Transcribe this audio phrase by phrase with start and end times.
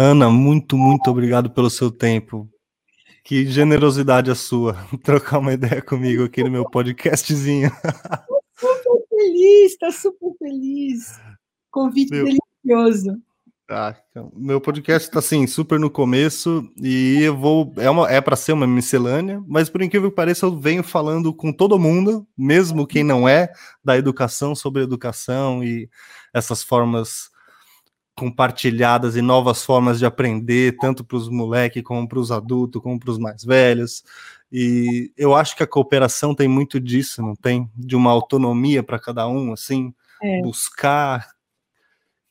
[0.00, 2.48] Ana, muito, muito obrigado pelo seu tempo.
[3.24, 7.68] Que generosidade a sua trocar uma ideia comigo aqui no meu podcastzinho.
[8.54, 11.18] Super feliz, tá super feliz.
[11.70, 12.24] Convite meu...
[12.24, 13.20] delicioso.
[13.70, 13.94] Ah,
[14.34, 18.52] meu podcast está assim super no começo e eu vou é uma é para ser
[18.52, 23.04] uma miscelânea, mas por incrível que pareça eu venho falando com todo mundo, mesmo quem
[23.04, 23.52] não é
[23.84, 25.88] da educação sobre educação e
[26.32, 27.30] essas formas
[28.18, 32.98] compartilhadas e novas formas de aprender, tanto para os moleques como para os adultos, como
[32.98, 34.02] para os mais velhos.
[34.50, 37.70] E eu acho que a cooperação tem muito disso, não tem?
[37.76, 40.42] De uma autonomia para cada um, assim, é.
[40.42, 41.28] buscar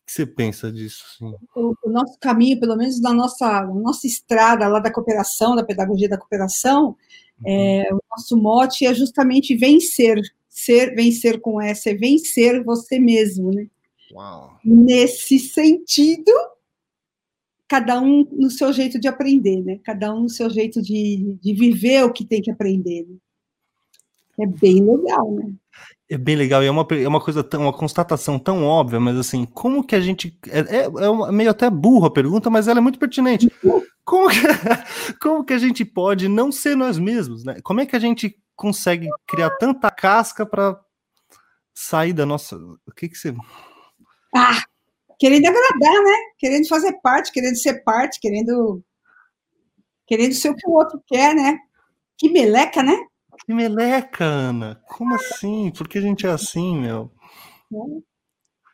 [0.07, 1.03] que você pensa disso?
[1.05, 1.35] Assim?
[1.53, 6.07] O, o, nosso caminho, pelo menos na nossa, nossa estrada lá da cooperação, da pedagogia
[6.07, 6.95] da cooperação,
[7.41, 7.45] uhum.
[7.45, 13.51] é, o nosso mote é justamente vencer, ser, vencer com essa, é vencer você mesmo,
[13.51, 13.67] né?
[14.11, 14.59] Uau.
[14.63, 16.31] Nesse sentido,
[17.67, 19.79] cada um no seu jeito de aprender, né?
[19.83, 23.05] Cada um no seu jeito de, de viver o que tem que aprender.
[23.07, 23.15] Né?
[24.39, 25.51] É bem legal, né?
[26.09, 29.17] É bem legal, e é uma, é uma coisa tão, uma constatação tão óbvia, mas
[29.17, 30.37] assim, como que a gente.
[30.47, 33.51] É, é, é meio até burra a pergunta, mas ela é muito pertinente.
[34.05, 34.37] Como que,
[35.19, 37.57] como que a gente pode não ser nós mesmos, né?
[37.61, 40.79] Como é que a gente consegue criar tanta casca para
[41.73, 42.55] sair da nossa.
[42.55, 43.35] O que que você.
[45.19, 46.17] Querendo agradar, né?
[46.37, 48.83] Querendo fazer parte, querendo ser parte, querendo.
[50.05, 51.57] Querendo ser o que o outro quer, né?
[52.17, 52.97] Que meleca, né?
[53.45, 54.81] Que meleca, Ana.
[54.87, 55.71] Como assim?
[55.71, 57.11] Por que a gente é assim, meu?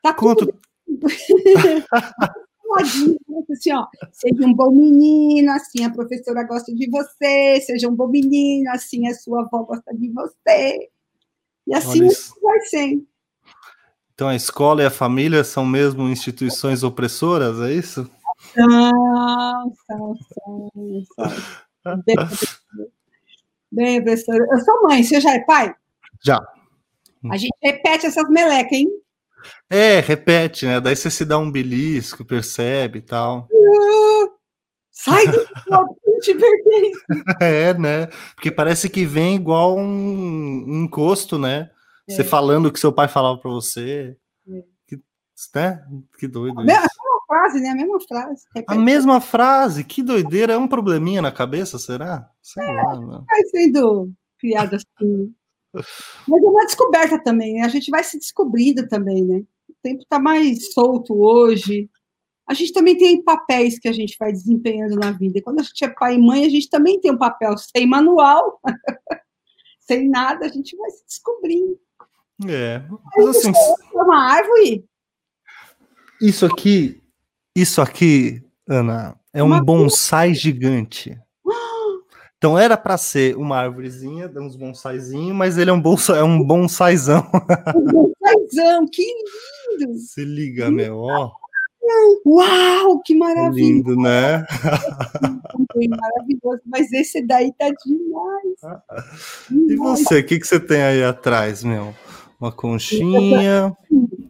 [0.02, 0.48] Tá Quanto...
[3.52, 8.08] assim, ó, seja um bom menino, assim a professora gosta de você, seja um bom
[8.08, 10.90] menino, assim a sua avó gosta de você.
[11.68, 12.08] E assim
[12.42, 13.02] vai ser.
[14.14, 18.10] Então a escola e a família são mesmo instituições opressoras, é isso?
[18.56, 20.72] Não, são, são,
[21.16, 22.04] são.
[23.72, 25.74] Bem, professor, eu sou mãe, você já é pai?
[26.24, 26.40] Já.
[27.32, 28.88] A gente repete essas melecas, hein?
[29.70, 30.80] É, repete, né?
[30.80, 33.48] Daí você se dá um belisco, percebe e tal.
[33.52, 34.32] Uh,
[34.92, 35.44] sai do
[36.22, 36.38] te
[37.42, 38.08] É, né?
[38.36, 41.72] Porque parece que vem igual um, um encosto, né?
[42.08, 42.14] É.
[42.14, 44.18] Você falando o que seu pai falava para você.
[44.48, 44.64] É.
[44.88, 45.02] Que,
[45.56, 45.86] né?
[46.20, 46.60] que doido.
[46.60, 46.88] A mesma
[47.28, 47.70] frase, né?
[47.70, 48.44] A mesma frase.
[48.56, 48.78] Repete.
[48.78, 50.54] A mesma frase, que doideira.
[50.54, 52.30] É um probleminha na cabeça, será?
[52.42, 53.00] Sei é, lá.
[53.00, 53.24] Né?
[53.28, 55.34] Vai sendo criado assim.
[56.28, 57.62] Mas é uma descoberta também, né?
[57.62, 59.44] A gente vai se descobrindo também, né?
[59.68, 61.90] O tempo está mais solto hoje.
[62.48, 65.40] A gente também tem papéis que a gente vai desempenhando na vida.
[65.40, 67.88] E quando a gente é pai e mãe, a gente também tem um papel sem
[67.88, 68.60] manual,
[69.80, 71.80] sem nada, a gente vai se descobrindo.
[72.48, 72.82] É.
[73.16, 74.86] Mas assim, é uma árvore.
[76.22, 77.02] Isso aqui,
[77.56, 81.20] isso aqui, Ana, é um uma bonsai gigante.
[82.38, 86.44] Então era para ser uma árvorezinha, uns bonsaizinhos, mas ele é um bonsai, é um
[86.44, 87.26] bonsaizão.
[87.74, 89.98] Um bonsaizão, que lindo!
[90.00, 91.32] Se liga, meu, ó.
[92.26, 93.76] Uau, que maravilha!
[93.76, 94.46] Lindo, né?
[95.90, 98.88] maravilhoso, mas esse daí tá demais.
[99.50, 101.94] E você, o que, que você tem aí atrás, meu?
[102.44, 103.74] Uma conchinha,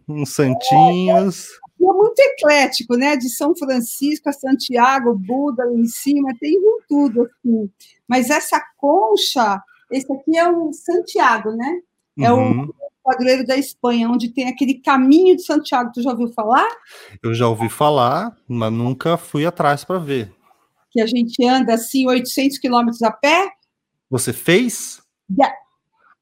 [0.08, 1.48] uns santinhos
[1.82, 3.18] é muito eclético, né?
[3.18, 7.68] De São Francisco a Santiago, Buda lá em cima, tem tudo assim.
[8.08, 9.60] Mas essa concha,
[9.92, 11.80] esse aqui é o Santiago, né?
[12.20, 12.66] É uhum.
[12.66, 12.74] o
[13.04, 15.92] padroeiro da Espanha, onde tem aquele caminho de Santiago.
[15.92, 16.68] Tu já ouviu falar?
[17.24, 20.32] Eu já ouvi falar, mas nunca fui atrás para ver.
[20.92, 23.50] Que a gente anda assim 800 quilômetros a pé.
[24.08, 25.02] Você fez?
[25.36, 25.56] Yeah.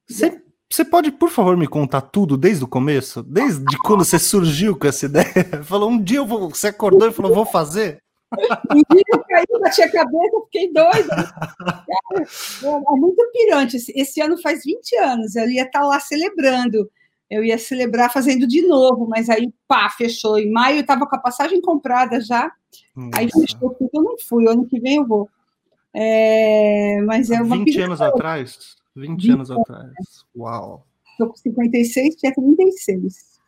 [0.08, 0.42] Você
[0.72, 3.22] você pode, por favor, me contar tudo desde o começo?
[3.22, 5.26] Desde quando você surgiu com essa ideia?
[5.64, 8.02] Falou, um dia eu vou, você acordou e falou, vou fazer?
[8.70, 11.32] Um dia eu caí, bati a cabeça, fiquei doida.
[12.14, 13.78] É, é muito pirante.
[13.94, 16.90] Esse ano faz 20 anos, eu ia estar lá celebrando.
[17.30, 20.38] Eu ia celebrar fazendo de novo, mas aí, pá, fechou.
[20.38, 22.52] Em maio eu estava com a passagem comprada já.
[22.94, 23.10] Nossa.
[23.14, 24.46] Aí fechou tudo, eu não fui.
[24.46, 25.28] Ano que vem eu vou.
[25.94, 28.76] É, mas é uma 20 anos atrás?
[28.94, 29.92] 20, 20 anos atrás.
[30.36, 30.86] Uau.
[31.12, 33.40] Estou com 56, tinha 36.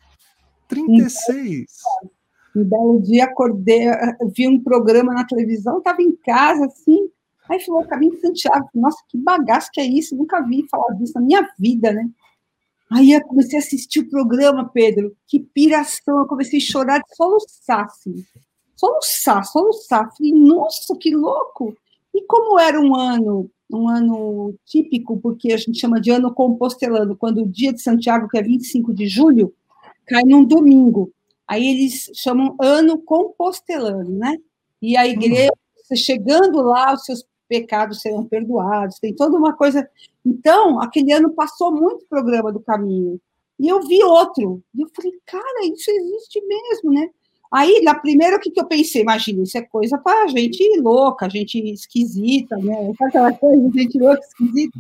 [0.69, 1.67] 36?
[2.57, 3.87] Um belo dia acordei,
[4.35, 7.11] vi um programa na televisão, estava em casa, assim,
[7.49, 11.15] aí falou, Caminho de Santiago, nossa, que bagaço que é isso, nunca vi falar disso
[11.17, 12.09] na minha vida, né?
[12.93, 17.17] Aí eu comecei a assistir o programa, Pedro, que piração, eu comecei a chorar de
[17.17, 18.25] soluçar, assim,
[18.77, 21.77] soluçar, soluçar, falei, nossa, que louco!
[22.15, 27.17] E como era um ano um ano típico, porque a gente chama de ano compostelano,
[27.17, 29.55] quando o dia de Santiago, que é 25 de julho,
[30.07, 31.11] cai num domingo.
[31.47, 34.37] Aí eles chamam ano compostelano, né?
[34.81, 35.53] E a igreja,
[35.95, 39.89] chegando lá, os seus pecados serão perdoados, tem toda uma coisa.
[40.25, 43.21] Então, aquele ano passou muito programa do caminho.
[43.59, 44.63] E eu vi outro.
[44.75, 47.09] E eu falei, cara, isso existe mesmo, né?
[47.53, 49.03] Aí, na primeira, o que, que eu pensei?
[49.03, 52.93] Imagina, isso é coisa para gente louca, gente esquisita, né?
[53.01, 54.79] Aquela coisa, gente louca, esquisita.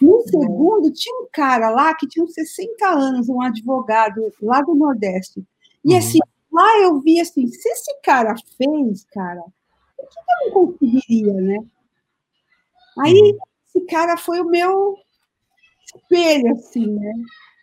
[0.00, 4.74] No segundo, tinha um cara lá que tinha uns 60 anos, um advogado lá do
[4.74, 5.44] Nordeste.
[5.84, 5.98] E uhum.
[5.98, 6.18] assim,
[6.50, 9.42] lá eu vi assim, se esse cara fez, cara,
[9.96, 11.58] por que eu não conseguiria, né?
[12.98, 13.38] Aí, uhum.
[13.66, 14.96] esse cara foi o meu
[15.94, 17.12] espelho, assim, né?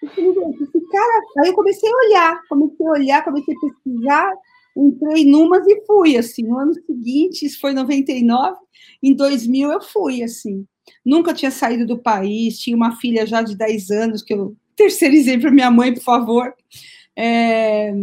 [0.03, 4.33] Esse cara, aí eu comecei a olhar, comecei a olhar, comecei a pesquisar,
[4.75, 6.44] entrei numas e fui, assim.
[6.44, 8.57] No ano seguinte, isso foi em 99,
[9.01, 10.65] em 2000 eu fui, assim.
[11.05, 15.38] Nunca tinha saído do país, tinha uma filha já de 10 anos, que eu terceirizei
[15.38, 16.53] para minha mãe, por favor.
[17.15, 17.93] É,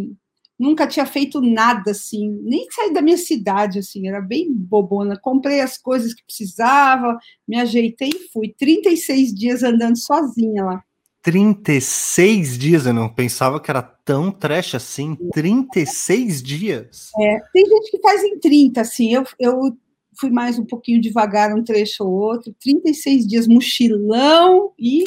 [0.58, 5.18] nunca tinha feito nada, assim, nem saí da minha cidade, assim, era bem bobona.
[5.18, 8.52] Comprei as coisas que precisava, me ajeitei e fui.
[8.58, 10.84] 36 dias andando sozinha lá.
[11.24, 15.16] 36 dias, eu não pensava que era tão trash assim.
[15.32, 17.10] 36 dias?
[17.18, 19.14] É, tem gente que faz em 30, assim.
[19.14, 19.76] Eu, eu
[20.20, 22.54] fui mais um pouquinho devagar, um trecho ou outro.
[22.60, 25.04] 36 dias mochilão e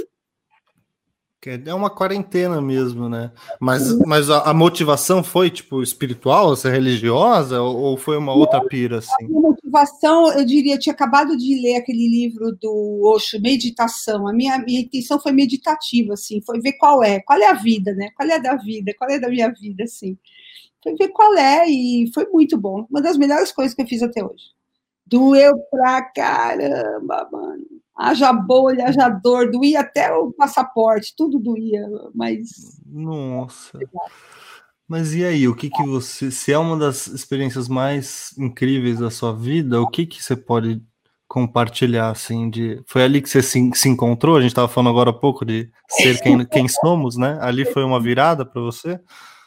[1.65, 3.31] é uma quarentena mesmo, né?
[3.57, 8.59] Mas, mas a, a motivação foi, tipo, espiritual, ser religiosa, ou, ou foi uma outra
[8.65, 9.29] pira, assim?
[9.77, 14.27] Motivação, eu diria, eu tinha acabado de ler aquele livro do Osho, Meditação.
[14.27, 17.93] A minha, minha intenção foi meditativa, assim, foi ver qual é, qual é a vida,
[17.93, 18.09] né?
[18.15, 20.17] Qual é a da vida, qual é a da minha vida, assim.
[20.83, 22.87] Foi ver qual é, e foi muito bom.
[22.89, 24.45] Uma das melhores coisas que eu fiz até hoje.
[25.05, 27.65] Doeu pra caramba, mano
[27.97, 31.83] haja bolha, haja dor, doía até o passaporte, tudo doía,
[32.13, 32.79] mas.
[32.85, 33.79] Nossa.
[34.87, 39.11] Mas e aí, o que que você, se é uma das experiências mais incríveis da
[39.11, 40.81] sua vida, o que que você pode
[41.27, 42.81] compartilhar, assim, de...
[42.87, 44.37] Foi ali que você se, se encontrou?
[44.37, 47.37] A gente estava falando agora há pouco de ser quem, quem somos, né?
[47.41, 48.97] Ali foi uma virada para você?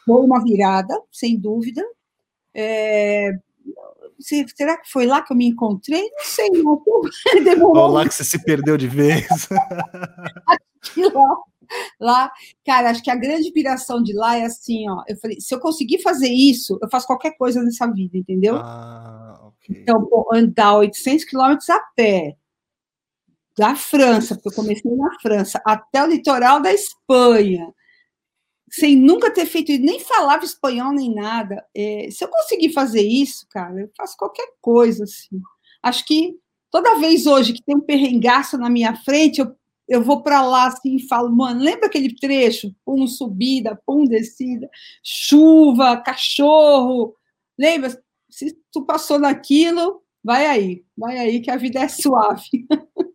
[0.05, 1.83] Foi uma virada, sem dúvida.
[2.53, 3.31] É,
[4.55, 6.01] será que foi lá que eu me encontrei?
[6.01, 6.81] Não sei, não.
[7.43, 7.83] Demorou.
[7.83, 9.27] Ou lá que você se perdeu de vez.
[11.13, 11.35] lá,
[11.99, 12.31] lá,
[12.65, 15.03] cara, acho que a grande inspiração de lá é assim, ó.
[15.07, 18.57] Eu falei, se eu conseguir fazer isso, eu faço qualquer coisa nessa vida, entendeu?
[18.57, 19.81] Ah, okay.
[19.81, 22.35] Então, pô, andar 800 quilômetros a pé
[23.57, 27.73] da França, porque eu comecei na França, até o litoral da Espanha
[28.71, 31.63] sem nunca ter feito, nem falava espanhol nem nada.
[31.75, 35.41] É, se eu conseguir fazer isso, cara, eu faço qualquer coisa, assim.
[35.83, 36.37] Acho que
[36.71, 39.53] toda vez hoje que tem um perrengaço na minha frente, eu,
[39.91, 42.73] eu vou para lá assim e falo, mano, lembra aquele trecho?
[42.85, 44.69] Pum, subida, pum, descida,
[45.03, 47.13] chuva, cachorro.
[47.59, 48.01] Lembra?
[48.29, 52.65] Se tu passou naquilo, vai aí, vai aí que a vida é suave.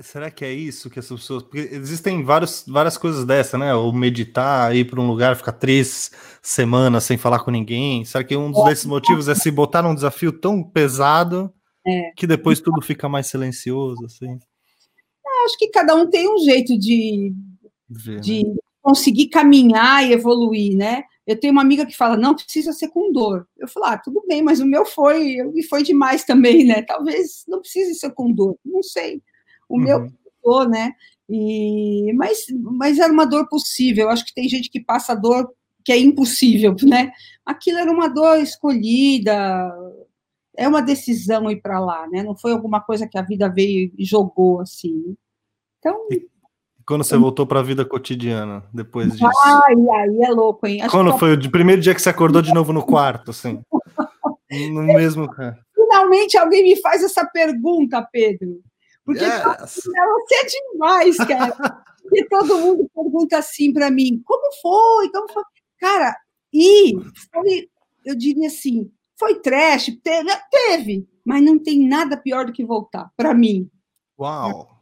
[0.00, 1.42] Será que é isso que as pessoas.
[1.42, 3.74] Porque existem vários, várias coisas dessa, né?
[3.74, 6.10] Ou meditar, ir para um lugar, ficar três
[6.42, 8.04] semanas sem falar com ninguém.
[8.04, 11.50] Será que um desses motivos é se botar num desafio tão pesado
[11.86, 12.10] é.
[12.14, 14.38] que depois tudo fica mais silencioso, assim?
[15.46, 17.32] Acho que cada um tem um jeito de,
[18.20, 18.54] de né?
[18.82, 21.04] conseguir caminhar e evoluir, né?
[21.26, 23.48] Eu tenho uma amiga que fala, não precisa ser com dor.
[23.58, 26.82] Eu falo, ah, tudo bem, mas o meu foi, e foi demais também, né?
[26.82, 29.22] Talvez não precise ser com dor, não sei.
[29.68, 29.82] O uhum.
[29.82, 30.12] meu
[30.46, 30.92] passou, né?
[31.28, 34.04] E, mas, mas era uma dor possível.
[34.04, 35.52] Eu acho que tem gente que passa dor
[35.84, 37.10] que é impossível, né?
[37.44, 39.72] Aquilo era uma dor escolhida,
[40.56, 42.22] é uma decisão ir para lá, né?
[42.22, 45.16] Não foi alguma coisa que a vida veio e jogou assim.
[45.86, 46.06] Então.
[46.10, 46.28] E
[46.84, 49.30] quando você voltou para a vida cotidiana depois disso?
[49.44, 50.82] Ai, aí é louco, hein?
[50.82, 51.18] Acho quando que...
[51.20, 53.62] foi o primeiro dia que você acordou de novo no quarto, assim?
[54.72, 55.28] no mesmo.
[55.74, 58.60] Finalmente alguém me faz essa pergunta, Pedro.
[59.04, 59.42] Porque yes.
[59.60, 61.56] você é demais, cara.
[62.12, 65.10] e todo mundo pergunta assim para mim: como foi?
[65.10, 65.44] Como foi?
[65.78, 66.16] Cara,
[66.52, 66.92] e
[67.32, 67.68] foi,
[68.04, 69.92] eu diria assim: foi trash?
[70.02, 73.70] Teve, teve, mas não tem nada pior do que voltar, para mim.
[74.18, 74.75] Uau!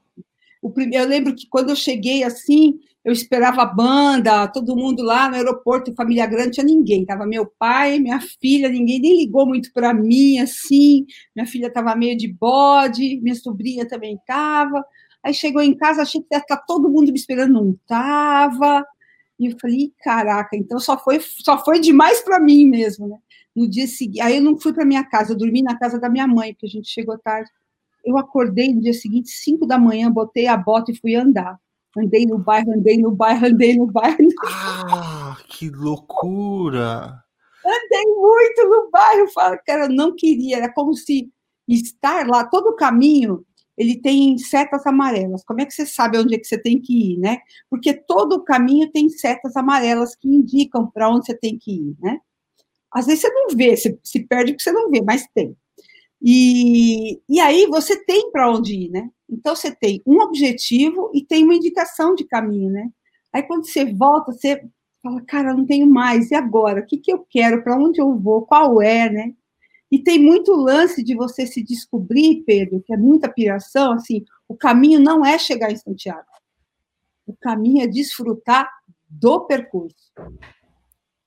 [0.64, 5.02] O primeiro, eu lembro que quando eu cheguei assim, eu esperava a banda, todo mundo
[5.02, 7.04] lá no aeroporto, família grande, tinha ninguém.
[7.04, 11.04] Tava meu pai, minha filha, ninguém nem ligou muito para mim, assim.
[11.37, 14.83] Minha filha estava meio de bode, minha sobrinha também estava.
[15.23, 18.83] Aí chegou em casa, achei que ia estar todo mundo me esperando, não estava.
[19.38, 23.18] E eu falei, caraca, então só foi, só foi demais para mim mesmo, né?
[23.54, 26.09] No dia seguinte, aí eu não fui para minha casa, eu dormi na casa da
[26.09, 27.50] minha mãe, porque a gente chegou tarde.
[28.04, 31.58] Eu acordei no dia seguinte, 5 da manhã, botei a bota e fui andar.
[31.96, 34.28] Andei no bairro, andei no bairro, andei no bairro.
[34.44, 37.23] Ah, que loucura!
[37.64, 41.30] Andei muito no bairro, falo, cara, eu não queria, era como se
[41.66, 43.44] estar lá, todo o caminho,
[43.76, 45.44] ele tem setas amarelas.
[45.44, 47.38] Como é que você sabe onde é que você tem que ir, né?
[47.70, 51.96] Porque todo o caminho tem setas amarelas que indicam para onde você tem que ir,
[52.00, 52.18] né?
[52.92, 55.56] Às vezes você não vê, você se perde porque você não vê, mas tem.
[56.26, 59.11] E, e aí você tem para onde ir, né?
[59.28, 62.90] Então você tem um objetivo e tem uma indicação de caminho, né?
[63.31, 64.64] Aí quando você volta, você
[65.02, 66.81] fala, cara, não tenho mais, e agora?
[66.81, 67.62] O que, que eu quero?
[67.62, 68.47] Para onde eu vou?
[68.47, 69.35] Qual é, né?
[69.93, 74.57] E tem muito lance de você se descobrir, Pedro, que é muita piração, assim, o
[74.57, 76.25] caminho não é chegar em Santiago.
[77.26, 78.66] O caminho é desfrutar
[79.11, 80.11] do percurso,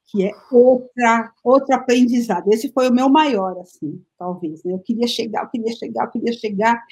[0.08, 2.52] que é outra, outro aprendizado.
[2.52, 4.64] Esse foi o meu maior, assim, talvez.
[4.64, 4.74] Né?
[4.74, 6.84] Eu queria chegar, eu queria chegar, eu queria chegar.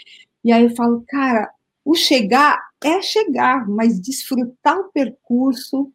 [0.43, 1.49] E aí eu falo, cara,
[1.83, 5.91] o chegar é chegar, mas desfrutar o percurso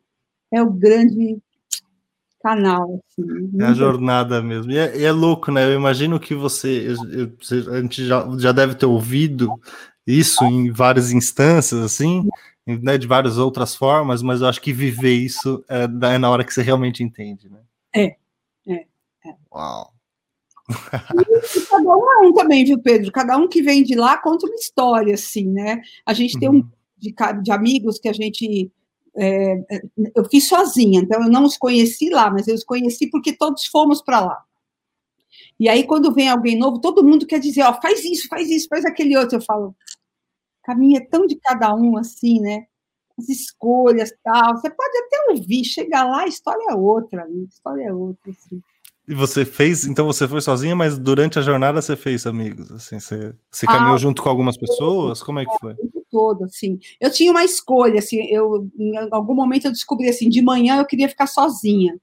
[0.50, 1.38] é o grande
[2.42, 3.02] canal.
[3.06, 4.72] Assim, é a jornada mesmo.
[4.72, 5.66] E é, e é, louco, né?
[5.66, 9.60] Eu imagino que você, eu, eu, a gente já, já deve ter ouvido
[10.06, 12.26] isso em várias instâncias, assim,
[12.78, 16.44] né, de várias outras formas, mas eu acho que viver isso é, é na hora
[16.44, 17.60] que você realmente entende, né?
[17.94, 18.16] É,
[18.66, 18.86] é.
[19.26, 19.34] é.
[19.52, 19.92] Uau.
[20.68, 23.10] E cada um é um também, viu, Pedro?
[23.10, 25.80] Cada um que vem de lá conta uma história, assim, né?
[26.06, 26.68] A gente tem um uhum.
[26.96, 28.70] de, de amigos que a gente
[29.16, 29.82] é, é,
[30.14, 33.66] eu fiz sozinha, então eu não os conheci lá, mas eu os conheci porque todos
[33.66, 34.44] fomos para lá.
[35.58, 38.66] E aí, quando vem alguém novo, todo mundo quer dizer, ó, faz isso, faz isso,
[38.68, 39.36] faz aquele outro.
[39.36, 39.76] Eu falo,
[40.70, 42.64] caminho é tão de cada um, assim, né?
[43.18, 44.56] As escolhas, tal.
[44.56, 47.40] Você pode até ouvir, chegar lá, a história é outra, né?
[47.42, 48.60] a história é outra, assim.
[49.08, 53.00] E você fez, então você foi sozinha, mas durante a jornada você fez amigos, assim,
[53.00, 55.20] você, você caminhou ah, junto com algumas pessoas?
[55.20, 55.74] Como é que foi?
[56.10, 56.78] todo, assim.
[57.00, 60.86] Eu tinha uma escolha, assim, eu em algum momento eu descobri assim, de manhã eu
[60.86, 61.96] queria ficar sozinha.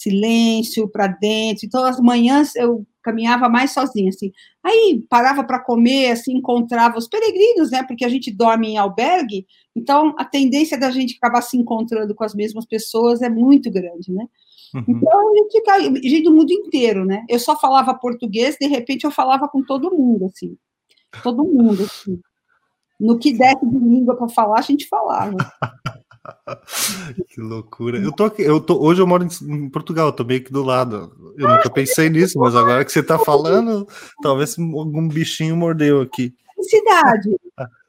[0.00, 1.66] Silêncio para dentro.
[1.66, 4.32] Então as manhãs eu caminhava mais sozinha, assim.
[4.64, 7.82] Aí parava para comer, assim, encontrava os peregrinos, né?
[7.82, 12.24] Porque a gente dorme em albergue, então a tendência da gente acabar se encontrando com
[12.24, 14.26] as mesmas pessoas é muito grande, né?
[14.74, 14.84] Uhum.
[14.88, 17.24] Então, a gente caiu, gente do mundo inteiro, né?
[17.28, 20.56] Eu só falava português, de repente eu falava com todo mundo, assim.
[21.22, 22.20] Todo mundo, assim.
[22.98, 25.36] No que desse de língua para falar, a gente falava.
[27.28, 27.98] que loucura.
[27.98, 30.62] Eu tô aqui, eu tô, hoje eu moro em Portugal, eu tô meio aqui do
[30.62, 31.12] lado.
[31.36, 33.86] Eu nunca pensei nisso, mas agora que você tá falando,
[34.22, 36.34] talvez algum bichinho mordeu aqui.
[36.56, 37.36] Que cidade?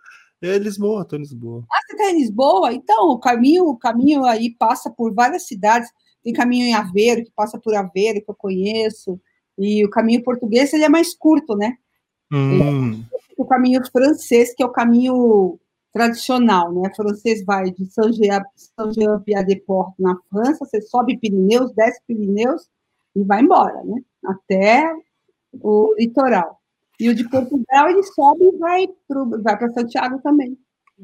[0.43, 1.63] É Lisboa, tô em Lisboa.
[1.71, 2.74] Ah, você tá em Lisboa?
[2.74, 5.88] Então, o caminho, o caminho aí passa por várias cidades.
[6.24, 9.21] Tem caminho em Aveiro, que passa por Aveiro, que eu conheço,
[9.55, 11.77] e o caminho português ele é mais curto, né?
[12.33, 13.03] Hum.
[13.38, 15.60] O caminho francês, que é o caminho
[15.93, 16.89] tradicional, né?
[16.95, 22.67] Francês vai de Saint-Jean-Pied-de-Port na França, você sobe Pirineus, desce Pirineus
[23.15, 24.01] e vai embora, né?
[24.25, 24.91] Até
[25.62, 26.60] o litoral.
[27.00, 28.88] E o de Portugal ele sobe e vai
[29.57, 30.57] para Santiago também.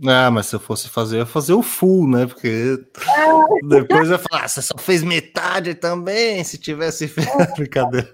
[0.06, 2.28] Ah, mas se eu fosse fazer, eu ia fazer o full, né?
[2.28, 3.68] Porque é.
[3.68, 7.42] depois eu ia falar, ah, você só fez metade também, se tivesse feito.
[7.42, 7.52] É.
[7.58, 8.14] Brincadeira.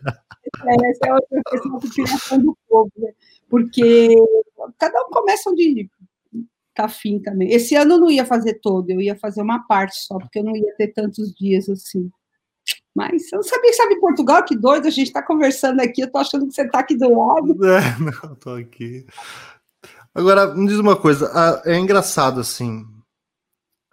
[0.66, 3.12] É, essa é outra questão criação do povo, né?
[3.50, 4.16] Porque
[4.80, 5.90] cada um começa onde
[6.74, 7.52] tá afim também.
[7.52, 10.44] Esse ano eu não ia fazer todo, eu ia fazer uma parte só, porque eu
[10.44, 12.10] não ia ter tantos dias assim.
[12.96, 16.20] Mas eu não sabia, sabe, Portugal, que doido, a gente está conversando aqui, eu tô
[16.20, 17.58] achando que você está aqui do lado.
[17.66, 19.06] É, não, eu tô aqui.
[20.14, 21.32] Agora, me diz uma coisa,
[21.66, 22.86] é engraçado assim,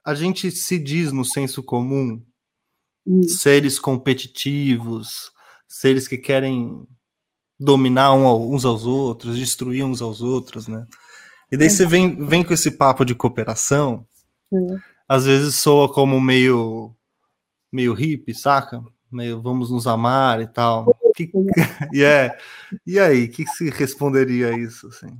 [0.04, 2.22] a gente se diz no senso comum
[3.06, 3.22] hum.
[3.22, 5.32] seres competitivos,
[5.66, 6.86] seres que querem
[7.58, 10.86] dominar uns aos outros, destruir uns aos outros, né?
[11.50, 14.06] E daí você vem, vem com esse papo de cooperação,
[14.52, 14.78] hum.
[15.08, 16.94] às vezes soa como meio
[17.72, 18.82] meio hippie, saca?
[19.10, 20.86] Meio vamos nos amar e tal.
[21.16, 21.30] Que,
[21.92, 22.36] yeah.
[22.86, 24.86] E aí, o que, que se responderia a isso?
[24.88, 25.18] Assim?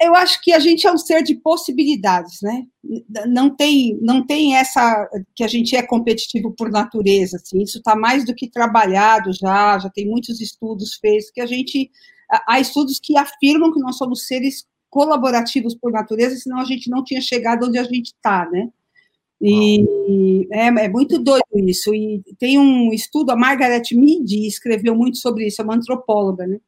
[0.00, 2.64] eu acho que a gente é um ser de possibilidades, né?
[3.26, 7.62] Não tem, não tem essa que a gente é competitivo por natureza, assim.
[7.62, 11.90] Isso está mais do que trabalhado já, já tem muitos estudos feitos que a gente
[12.48, 17.02] há estudos que afirmam que nós somos seres colaborativos por natureza, senão a gente não
[17.04, 18.68] tinha chegado onde a gente está, né?
[19.40, 21.94] E é, é, muito doido isso.
[21.94, 26.58] E tem um estudo, a Margaret Mead escreveu muito sobre isso, é uma antropóloga, né?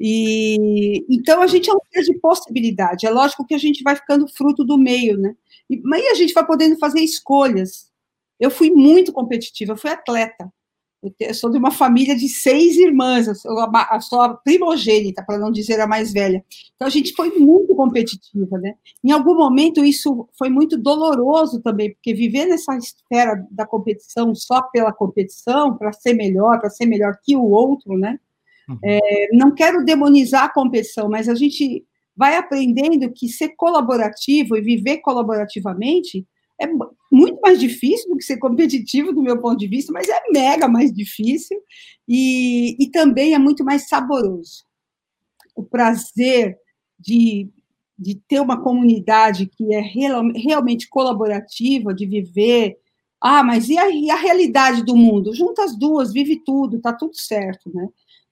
[0.00, 3.06] E então a gente é um ser de possibilidade.
[3.06, 5.36] É lógico que a gente vai ficando fruto do meio, né?
[5.70, 7.88] E, mas a gente vai podendo fazer escolhas.
[8.40, 10.52] Eu fui muito competitiva, eu fui atleta.
[11.18, 15.36] Eu sou de uma família de seis irmãs, eu sou a, sou a primogênita, para
[15.36, 16.44] não dizer a mais velha.
[16.76, 18.74] Então, a gente foi muito competitiva, né?
[19.02, 24.62] Em algum momento, isso foi muito doloroso também, porque viver nessa esfera da competição só
[24.62, 28.20] pela competição, para ser melhor, para ser melhor que o outro, né?
[28.68, 28.78] Uhum.
[28.84, 31.84] É, não quero demonizar a competição, mas a gente
[32.16, 36.24] vai aprendendo que ser colaborativo e viver colaborativamente
[36.62, 36.68] é
[37.10, 40.68] muito mais difícil do que ser competitivo, do meu ponto de vista, mas é mega
[40.68, 41.58] mais difícil
[42.08, 44.64] e, e também é muito mais saboroso.
[45.54, 46.56] O prazer
[46.98, 47.50] de,
[47.98, 52.78] de ter uma comunidade que é real, realmente colaborativa, de viver.
[53.20, 55.34] Ah, mas e a, e a realidade do mundo?
[55.34, 57.88] Junta as duas, vive tudo, tá tudo certo, né?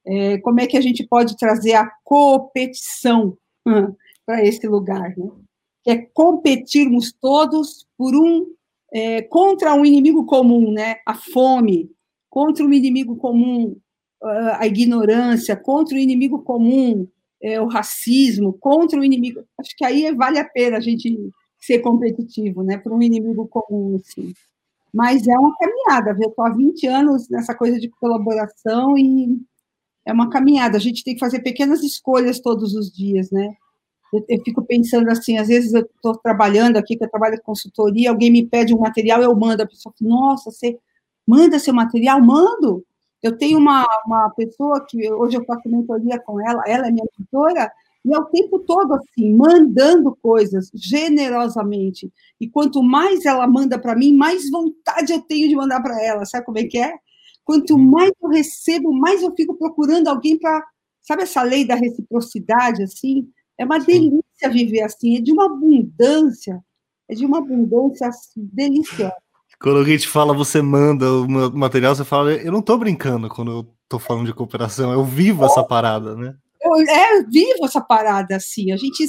[0.07, 3.37] É, como é que a gente pode trazer a competição
[4.25, 5.31] para esse lugar, né?
[5.83, 8.47] Que é competirmos todos por um
[8.93, 10.97] é, contra um inimigo comum, né?
[11.07, 11.91] A fome,
[12.29, 13.77] contra um inimigo comum,
[14.59, 17.09] a ignorância, contra o inimigo comum,
[17.43, 19.43] é, o racismo, contra o inimigo.
[19.59, 21.17] Acho que aí vale a pena a gente
[21.59, 22.79] ser competitivo, né?
[22.79, 24.35] Por um inimigo comum, assim.
[24.93, 26.29] Mas é uma caminhada, viu?
[26.29, 29.39] Estou há 20 anos nessa coisa de colaboração e
[30.05, 30.77] é uma caminhada.
[30.77, 33.55] A gente tem que fazer pequenas escolhas todos os dias, né?
[34.13, 37.43] Eu, eu fico pensando assim, às vezes eu estou trabalhando aqui, que eu trabalho em
[37.43, 40.79] consultoria, alguém me pede um material, eu mando, a pessoa fala, nossa, você
[41.27, 42.21] manda seu material?
[42.21, 42.85] Mando!
[43.23, 47.07] Eu tenho uma, uma pessoa que hoje eu faço mentoria com ela, ela é minha
[47.15, 47.71] tutora,
[48.05, 52.11] e é o tempo todo assim, mandando coisas generosamente.
[52.41, 56.25] E quanto mais ela manda para mim, mais vontade eu tenho de mandar para ela.
[56.25, 56.95] Sabe como é que é?
[57.45, 57.91] Quanto uhum.
[57.91, 60.65] mais eu recebo, mais eu fico procurando alguém para.
[61.03, 63.29] Sabe essa lei da reciprocidade, assim?
[63.61, 66.65] É uma delícia viver assim, é de uma abundância,
[67.07, 69.13] é de uma abundância assim, deliciosa.
[69.61, 73.51] Quando alguém te fala, você manda o material, você fala, eu não estou brincando quando
[73.51, 76.35] eu estou falando de cooperação, eu vivo essa parada, né?
[76.59, 78.73] Eu, é, eu vivo essa parada, assim.
[78.73, 79.07] A gente,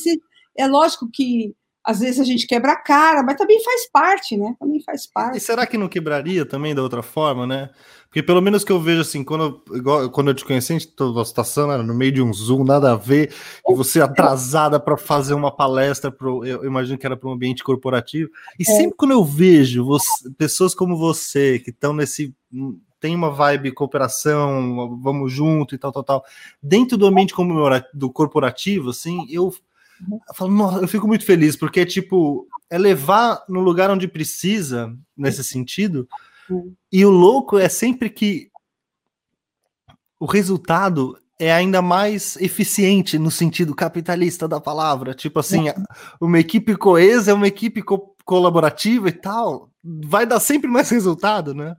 [0.57, 4.55] é lógico que às vezes a gente quebra a cara, mas também faz parte, né?
[4.59, 5.37] Também faz parte.
[5.37, 7.69] E será que não quebraria também da outra forma, né?
[8.05, 10.93] Porque pelo menos que eu vejo assim, quando, igual, quando eu te conheci, a gente
[10.99, 13.33] a situação era no meio de um Zoom, nada a ver,
[13.67, 17.63] e você atrasada para fazer uma palestra, pro, eu imagino que era para um ambiente
[17.63, 18.29] corporativo.
[18.59, 18.65] E é.
[18.65, 22.35] sempre quando eu vejo você, pessoas como você, que estão nesse.
[22.99, 26.25] tem uma vibe cooperação, vamos junto e tal, tal, tal,
[26.61, 27.33] dentro do ambiente
[27.93, 29.51] do corporativo, assim, eu
[30.09, 35.43] eu, falo, eu fico muito feliz, porque, tipo, é levar no lugar onde precisa, nesse
[35.43, 36.07] sentido,
[36.91, 38.51] e o louco é sempre que
[40.19, 45.15] o resultado é ainda mais eficiente no sentido capitalista da palavra.
[45.15, 45.65] Tipo assim,
[46.19, 51.55] uma equipe coesa é uma equipe co colaborativa e tal, vai dar sempre mais resultado,
[51.55, 51.75] né?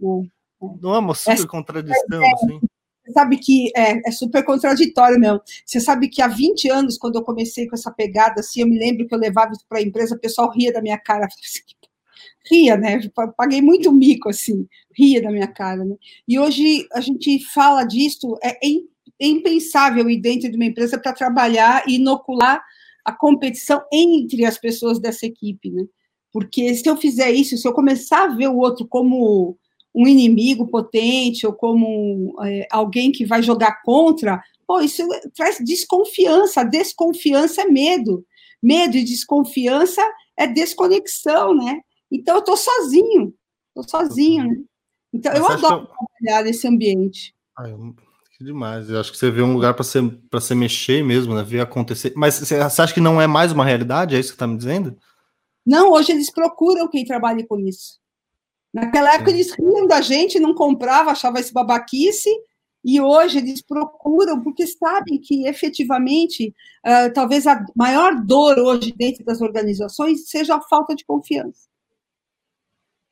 [0.00, 2.60] Não é uma super contradição, assim?
[3.08, 5.40] Você sabe que é, é, super contraditório mesmo.
[5.64, 8.78] Você sabe que há 20 anos, quando eu comecei com essa pegada, assim, eu me
[8.78, 11.26] lembro que eu levava isso para a empresa, o pessoal ria da minha cara.
[12.50, 12.98] Ria, né?
[13.36, 14.66] Paguei muito mico, assim,
[14.96, 15.96] ria da minha cara, né?
[16.26, 18.80] E hoje a gente fala disso, é, é
[19.20, 22.62] impensável ir dentro de uma empresa para trabalhar e inocular
[23.04, 25.84] a competição entre as pessoas dessa equipe, né?
[26.32, 29.58] Porque se eu fizer isso, se eu começar a ver o outro como
[29.98, 35.02] um inimigo potente ou como é, alguém que vai jogar contra, pô, isso
[35.34, 36.62] traz desconfiança.
[36.62, 38.24] Desconfiança é medo.
[38.62, 40.00] Medo e desconfiança
[40.36, 41.80] é desconexão, né?
[42.12, 43.34] Então eu estou sozinho,
[43.76, 44.56] estou sozinho, né?
[45.12, 45.92] Então Mas eu adoro que...
[46.22, 47.34] trabalhar nesse ambiente.
[47.58, 47.74] Ai,
[48.36, 48.88] que demais.
[48.88, 51.42] Eu acho que você vê um lugar para você mexer mesmo, né?
[51.42, 52.12] Ver acontecer.
[52.14, 54.14] Mas você acha que não é mais uma realidade?
[54.14, 54.96] É isso que está me dizendo?
[55.66, 57.97] Não, hoje eles procuram quem trabalhe com isso.
[58.80, 62.30] Naquela época eles riam da gente, não comprava, achava esse babaquice,
[62.84, 66.54] e hoje eles procuram, porque sabem que efetivamente,
[66.86, 71.68] uh, talvez a maior dor hoje dentro das organizações seja a falta de confiança.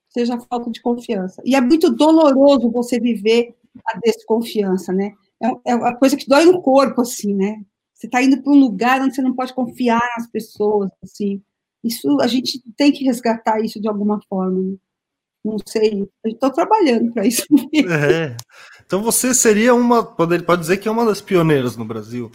[0.09, 1.43] Seja a falta de confiança.
[1.45, 3.55] E é muito doloroso você viver
[3.87, 5.13] a desconfiança, né?
[5.43, 7.63] É, é uma coisa que dói no corpo, assim, né?
[7.93, 11.43] Você está indo para um lugar onde você não pode confiar nas pessoas, assim.
[11.85, 14.77] Isso, a gente tem que resgatar isso de alguma forma, né?
[15.47, 17.45] Não sei, estou trabalhando para isso.
[17.75, 18.37] É.
[18.85, 22.31] Então você seria uma, pode, pode dizer que é uma das pioneiras no Brasil.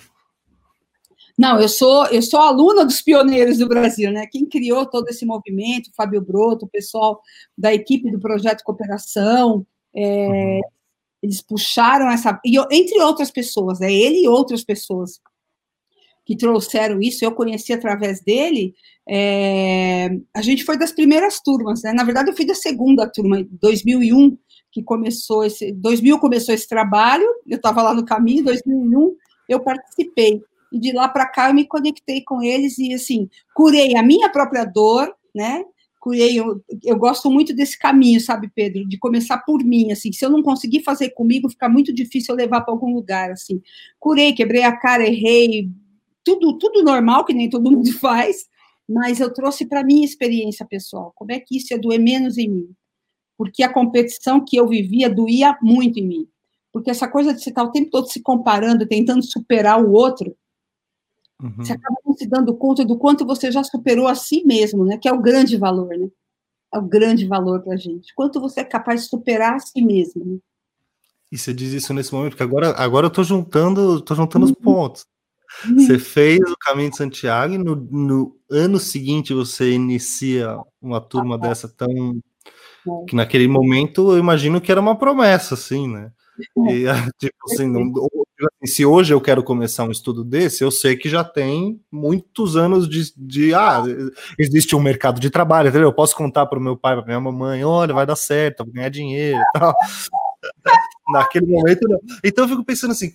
[1.38, 4.28] Não, eu sou eu sou aluna dos pioneiros do Brasil, né?
[4.30, 7.22] Quem criou todo esse movimento, Fábio Broto, o pessoal
[7.58, 10.62] da equipe do projeto Cooperação, é, uhum.
[11.24, 15.20] eles puxaram essa e entre outras pessoas, é ele e outras pessoas
[16.26, 18.74] que trouxeram isso, eu conheci através dele,
[19.10, 21.94] é, a gente foi das primeiras turmas, né?
[21.94, 24.38] Na verdade, eu fui da segunda turma, 2001,
[24.72, 29.16] que começou esse, 2000 começou esse trabalho, eu estava lá no caminho, 2001
[29.50, 33.98] eu participei, e de lá para cá eu me conectei com eles e, assim, curei
[33.98, 35.64] a minha própria dor, né?
[36.00, 40.26] Curei, eu, eu gosto muito desse caminho, sabe, Pedro, de começar por mim, assim, se
[40.26, 43.62] eu não conseguir fazer comigo, fica muito difícil eu levar para algum lugar, assim.
[44.00, 45.70] Curei, quebrei a cara, errei,
[46.24, 48.46] tudo, tudo normal, que nem todo mundo faz,
[48.88, 52.50] mas eu trouxe para minha experiência pessoal, como é que isso ia doer menos em
[52.50, 52.70] mim,
[53.38, 56.28] porque a competição que eu vivia doía muito em mim,
[56.72, 60.36] porque essa coisa de você estar o tempo todo se comparando, tentando superar o outro,
[61.42, 61.54] uhum.
[61.58, 64.98] você acaba não se dando conta do quanto você já superou a si mesmo, né,
[64.98, 66.10] que é o grande valor, né,
[66.74, 69.82] é o grande valor para a gente, quanto você é capaz de superar a si
[69.82, 70.38] mesmo, né?
[71.32, 74.52] E você diz isso nesse momento, porque agora, agora eu estou juntando, tô juntando uhum.
[74.52, 75.06] os pontos.
[75.76, 81.38] Você fez o caminho de Santiago e no, no, ano seguinte você inicia uma turma
[81.38, 82.20] dessa tão.
[83.08, 86.12] que naquele momento eu imagino que era uma promessa, assim, né?
[86.70, 86.86] E,
[87.20, 91.10] tipo assim, não, assim, se hoje eu quero começar um estudo desse, eu sei que
[91.10, 93.84] já tem muitos anos de, de ah,
[94.38, 95.90] existe um mercado de trabalho, entendeu?
[95.90, 98.74] Eu posso contar para o meu pai, para minha mamãe, olha, vai dar certo, vou
[98.74, 99.76] ganhar dinheiro e tal.
[101.14, 102.00] Naquele momento, não.
[102.24, 103.14] Então eu fico pensando assim,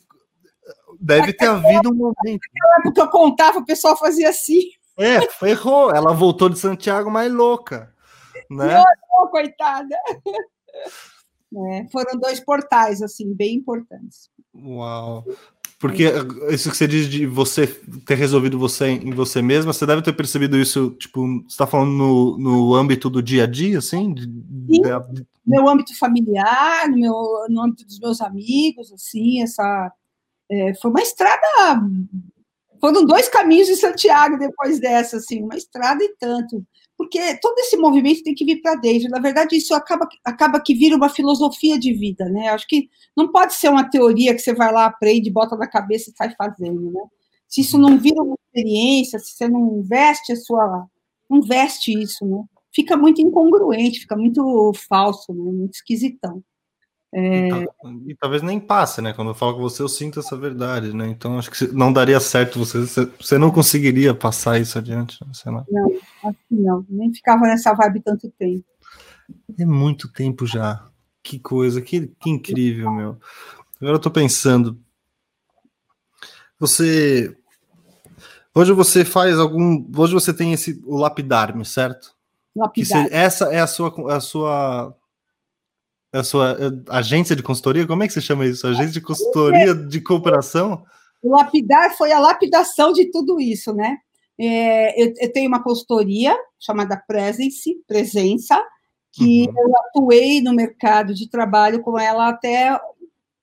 [1.06, 2.40] deve ter havido um momento.
[2.54, 4.60] Naquela época eu contava, o pessoal fazia assim.
[4.98, 5.90] É, ferrou.
[5.90, 7.94] Ela voltou de Santiago mais louca.
[8.50, 8.74] Né?
[8.74, 9.96] Não, coitada.
[11.70, 14.28] É, foram dois portais, assim, bem importantes.
[14.54, 15.24] Uau.
[15.78, 16.04] Porque
[16.50, 17.66] isso que você diz de você
[18.06, 21.92] ter resolvido você em você mesma, você deve ter percebido isso, tipo, você está falando
[21.92, 24.14] no, no âmbito do dia a dia, assim?
[24.16, 24.80] Sim,
[25.46, 29.92] meu âmbito familiar, no, meu, no âmbito dos meus amigos, assim, essa
[30.50, 31.80] é, foi uma estrada.
[32.80, 36.64] Foram dois caminhos de Santiago depois dessa, assim, uma estrada e tanto.
[36.96, 39.08] Porque todo esse movimento tem que vir para dentro.
[39.10, 42.48] Na verdade, isso acaba, acaba que vira uma filosofia de vida, né?
[42.48, 46.10] Acho que não pode ser uma teoria que você vai lá, aprende, bota na cabeça
[46.10, 47.02] e sai fazendo, né?
[47.48, 50.86] Se isso não vira uma experiência, se você não veste a sua.
[51.28, 52.42] não veste isso, né?
[52.74, 55.42] Fica muito incongruente, fica muito falso, né?
[55.42, 56.42] muito esquisitão.
[57.12, 57.48] É...
[57.48, 57.68] E,
[58.08, 59.12] e, talvez nem passe, né?
[59.12, 61.06] Quando eu falo com você, eu sinto essa verdade, né?
[61.08, 65.30] Então acho que não daria certo você, você não conseguiria passar isso adiante, né?
[65.32, 65.64] sei lá.
[65.70, 65.92] Não,
[66.24, 66.84] acho que não.
[66.88, 68.64] Nem ficava nessa vibe tanto tempo.
[69.58, 70.86] É muito tempo já.
[71.22, 73.18] Que coisa, que, que incrível, meu.
[73.80, 74.78] Agora eu tô pensando.
[76.58, 77.36] Você.
[78.54, 79.86] Hoje você faz algum.
[79.96, 82.14] Hoje você tem esse o lapidar-me, certo?
[82.54, 83.06] Lapidar.
[83.10, 84.96] essa é a sua, a sua
[86.16, 86.56] a sua
[86.88, 87.86] agência de consultoria?
[87.86, 88.66] Como é que você chama isso?
[88.66, 90.84] Agência de consultoria de cooperação?
[91.22, 93.98] O lapidar foi a lapidação de tudo isso, né?
[94.38, 98.62] É, eu, eu, tenho uma consultoria chamada Presence, Presença,
[99.12, 99.54] que uhum.
[99.56, 102.78] eu atuei no mercado de trabalho com ela até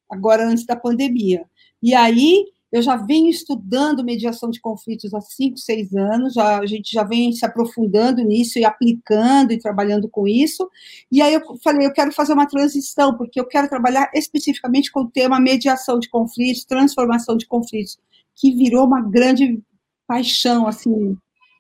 [0.09, 1.45] agora, antes da pandemia.
[1.81, 6.65] E aí, eu já venho estudando mediação de conflitos há cinco, seis anos, já, a
[6.65, 10.67] gente já vem se aprofundando nisso e aplicando e trabalhando com isso.
[11.12, 15.01] E aí eu falei, eu quero fazer uma transição, porque eu quero trabalhar especificamente com
[15.01, 17.99] o tema mediação de conflitos, transformação de conflitos,
[18.36, 19.62] que virou uma grande
[20.07, 21.15] paixão, assim,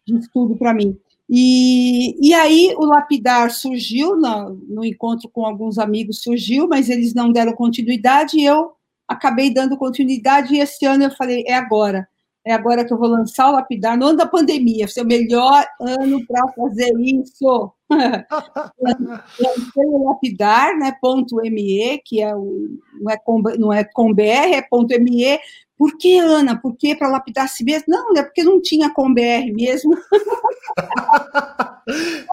[0.07, 0.97] de estudo para mim.
[1.29, 7.13] E, e aí o lapidar surgiu, no, no encontro com alguns amigos surgiu, mas eles
[7.13, 8.71] não deram continuidade e eu
[9.07, 12.07] acabei dando continuidade e esse ano eu falei, é agora.
[12.45, 15.65] É agora que eu vou lançar o Lapidar, no ano da pandemia, foi o melhor
[15.79, 17.71] ano para fazer isso.
[19.39, 22.67] Lancei o Lapidar, né, ponto .me, que é o,
[22.99, 25.39] não, é com, não é com BR, é ponto .me,
[25.77, 26.59] por que, Ana?
[26.59, 27.85] Por que para lapidar si mesmo?
[27.87, 29.97] Não, é porque não tinha com BR mesmo.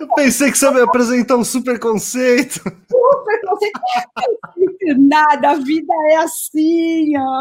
[0.00, 2.60] Eu pensei que você ia apresentar um super conceito.
[2.60, 3.80] Super conceito.
[4.98, 7.40] Nada, a vida é assim, ó.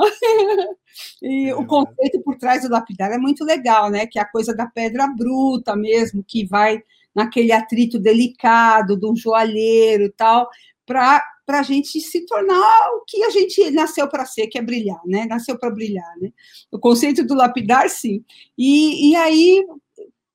[1.21, 4.05] E é, o conceito por trás do lapidar é muito legal, né?
[4.05, 6.81] Que é a coisa da pedra bruta mesmo, que vai
[7.13, 10.49] naquele atrito delicado de um joalheiro e tal,
[10.85, 11.23] para
[11.57, 15.25] a gente se tornar o que a gente nasceu para ser, que é brilhar, né?
[15.25, 16.29] Nasceu para brilhar, né?
[16.71, 18.23] O conceito do lapidar, sim.
[18.57, 19.65] E, e aí,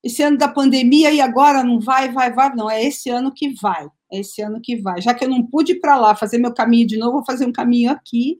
[0.02, 3.54] esse ano da pandemia, e agora não vai, vai, vai, não, é esse ano que
[3.60, 5.00] vai, é esse ano que vai.
[5.00, 7.46] Já que eu não pude ir para lá fazer meu caminho de novo, vou fazer
[7.46, 8.38] um caminho aqui.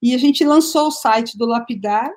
[0.00, 2.10] E a gente lançou o site do Lapidar,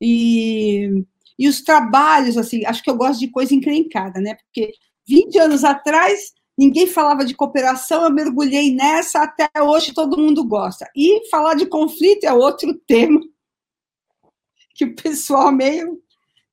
[0.00, 1.04] e,
[1.38, 4.34] e os trabalhos, assim, acho que eu gosto de coisa encrencada, né?
[4.34, 4.72] Porque
[5.06, 10.88] 20 anos atrás ninguém falava de cooperação, eu mergulhei nessa, até hoje todo mundo gosta.
[10.96, 13.20] E falar de conflito é outro tema
[14.74, 16.02] que o pessoal meio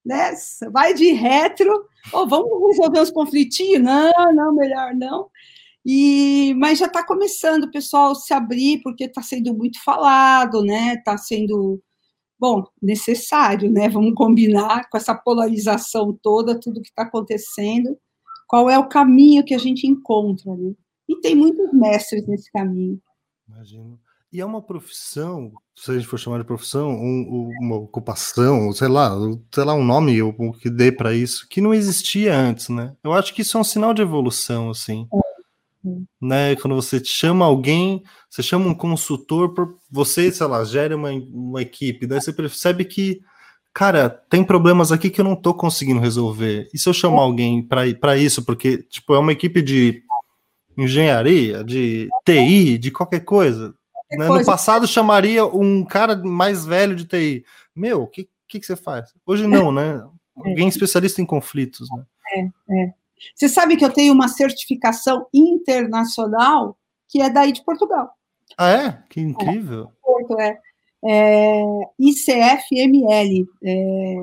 [0.05, 0.33] né?
[0.71, 1.71] Vai de retro,
[2.13, 3.83] ou oh, vamos resolver uns conflitinhos?
[3.83, 5.29] Não, não, melhor não.
[5.85, 10.95] E, mas já está começando o pessoal se abrir, porque está sendo muito falado, né?
[10.95, 11.81] Está sendo,
[12.39, 13.89] bom, necessário, né?
[13.89, 17.97] Vamos combinar com essa polarização toda, tudo que está acontecendo,
[18.51, 20.73] qual é o caminho que a gente encontra, né?
[21.07, 23.01] E tem muitos mestres nesse caminho.
[23.47, 23.97] Imagino.
[24.29, 28.89] E é uma profissão, se a gente for chamar de profissão, um, uma ocupação, sei
[28.89, 29.09] lá,
[29.55, 32.93] sei lá, um nome o que dê para isso, que não existia antes, né?
[33.01, 35.07] Eu acho que isso é um sinal de evolução, assim.
[35.13, 36.57] É né?
[36.57, 41.61] Quando você chama alguém, você chama um consultor, por você, sei lá, gera uma, uma
[41.61, 43.21] equipe, daí você percebe que,
[43.73, 46.69] cara, tem problemas aqui que eu não tô conseguindo resolver.
[46.73, 50.03] E se eu chamar alguém para isso, porque, tipo, é uma equipe de
[50.77, 53.73] engenharia, de TI, de qualquer coisa.
[54.11, 54.27] Né?
[54.27, 57.45] No passado chamaria um cara mais velho de TI.
[57.75, 59.13] Meu, o que, que, que, você faz?
[59.25, 60.03] Hoje não, né?
[60.45, 60.49] É.
[60.49, 62.03] Alguém especialista em conflitos, né?
[62.33, 62.41] É,
[62.83, 62.93] é.
[63.35, 68.11] Você sabe que eu tenho uma certificação internacional que é daí de Portugal.
[68.57, 69.03] Ah, é?
[69.09, 69.91] Que incrível.
[70.39, 70.57] É, é
[71.99, 74.15] ICFML, é,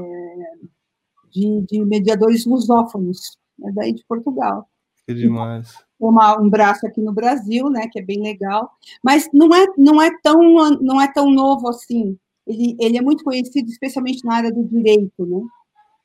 [1.31, 4.69] de, de, mediadores lusófonos, é daí de Portugal.
[5.07, 5.75] Que demais.
[5.99, 8.71] Uma, um braço aqui no Brasil, né, que é bem legal,
[9.03, 10.41] mas não é, não é, tão,
[10.81, 12.17] não é tão novo assim.
[12.47, 15.41] Ele, ele é muito conhecido, especialmente na área do direito, né?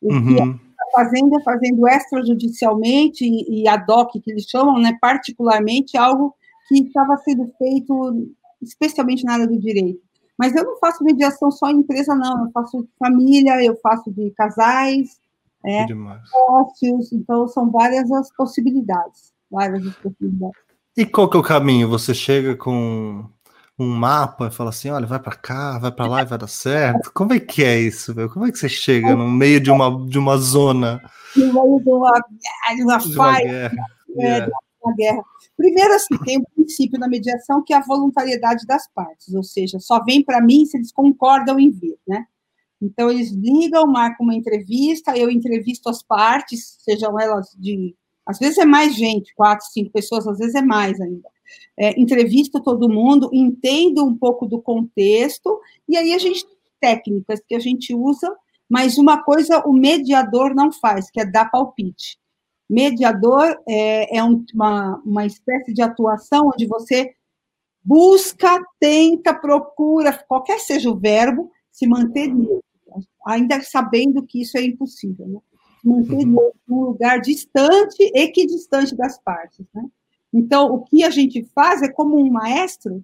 [0.01, 0.35] O uhum.
[0.35, 6.35] que é Fazenda fazendo extrajudicialmente e, e ad hoc, que eles chamam, né, particularmente, algo
[6.67, 8.29] que estava sendo feito
[8.61, 10.02] especialmente na área do direito.
[10.37, 12.45] Mas eu não faço mediação só em empresa, não.
[12.45, 15.19] Eu faço de família, eu faço de casais,
[15.65, 15.85] é,
[16.25, 19.31] sócios, então são várias as possibilidades.
[19.49, 20.59] Várias as possibilidades.
[20.95, 21.89] E qual que é o caminho?
[21.89, 23.25] Você chega com
[23.79, 26.47] um mapa e fala assim, olha, vai para cá, vai para lá e vai dar
[26.47, 27.11] certo.
[27.13, 28.29] Como é que é isso, meu?
[28.29, 31.01] Como é que você chega no meio de uma, de uma zona?
[31.35, 32.11] No meio de uma,
[32.75, 33.85] de uma, de uma guerra.
[34.19, 34.51] É, yeah.
[34.83, 35.23] Uma guerra.
[35.55, 39.79] Primeiro, assim, tem um princípio na mediação que é a voluntariedade das partes, ou seja,
[39.79, 42.25] só vem para mim se eles concordam em vir, né?
[42.81, 47.95] Então, eles ligam, marcam uma entrevista, eu entrevisto as partes, sejam elas de.
[48.25, 51.33] Às vezes é mais gente, quatro, cinco pessoas, às vezes é mais ainda
[51.77, 56.45] é, entrevisto todo mundo, entendo um pouco do contexto, e aí a gente
[56.79, 58.29] técnicas que a gente usa,
[58.69, 62.17] mas uma coisa o mediador não faz, que é dar palpite.
[62.73, 67.13] Mediador é, é um, uma, uma espécie de atuação onde você
[67.83, 72.63] busca, tenta, procura, qualquer seja o verbo, se manter neutro,
[73.27, 75.39] ainda sabendo que isso é impossível, né?
[75.83, 76.51] Manter uhum.
[76.67, 79.83] num lugar distante, equidistante das partes, né?
[80.33, 83.03] Então, o que a gente faz é como um maestro,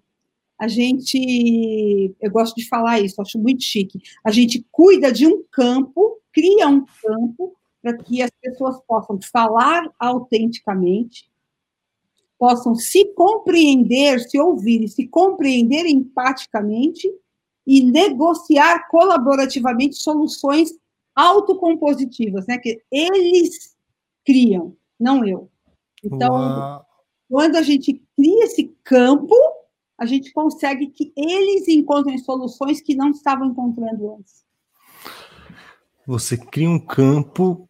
[0.57, 5.43] a gente, eu gosto de falar isso, acho muito chique, a gente cuida de um
[5.51, 11.29] campo, cria um campo para que as pessoas possam falar autenticamente,
[12.37, 17.09] possam se compreender, se ouvir, se compreender empaticamente
[17.65, 20.73] e negociar colaborativamente soluções
[21.15, 23.75] autocompositivas, né, que eles
[24.25, 25.49] criam, não eu.
[26.03, 26.89] Então, Uau.
[27.29, 29.35] Quando a gente cria esse campo,
[29.95, 34.43] a gente consegue que eles encontrem soluções que não estavam encontrando antes.
[36.07, 37.68] Você cria um campo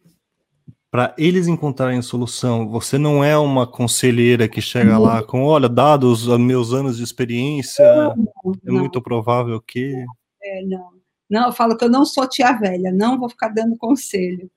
[0.90, 2.68] para eles encontrarem solução.
[2.68, 7.04] Você não é uma conselheira que chega lá com, olha, dados os meus anos de
[7.04, 9.94] experiência, não, não, é muito provável que.
[10.42, 11.00] É, não.
[11.28, 14.50] Não, eu falo que eu não sou tia velha, não vou ficar dando conselho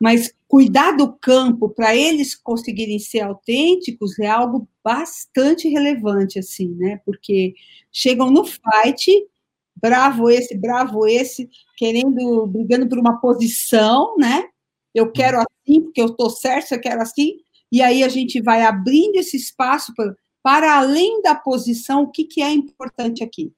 [0.00, 6.98] mas cuidar do campo para eles conseguirem ser autênticos é algo bastante relevante, assim, né?
[7.04, 7.52] Porque
[7.92, 9.28] chegam no fight,
[9.76, 14.48] bravo esse, bravo esse, querendo, brigando por uma posição, né?
[14.94, 17.38] Eu quero assim, porque eu estou certo, eu quero assim,
[17.70, 22.24] e aí a gente vai abrindo esse espaço para, para além da posição, o que,
[22.24, 23.46] que é importante aqui?
[23.46, 23.52] O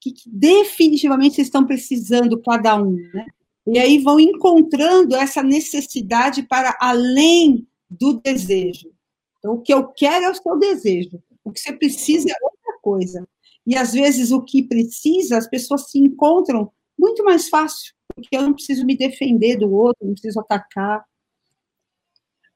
[0.00, 3.26] que, que definitivamente vocês estão precisando, cada um, né?
[3.66, 8.92] E aí vão encontrando essa necessidade para além do desejo.
[9.38, 11.20] Então, o que eu quero é o seu desejo.
[11.44, 13.28] O que você precisa é outra coisa.
[13.66, 18.42] E às vezes o que precisa, as pessoas se encontram muito mais fácil, porque eu
[18.42, 21.04] não preciso me defender do outro, não preciso atacar.